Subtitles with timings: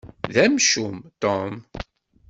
[0.33, 1.53] D amcum, Tom.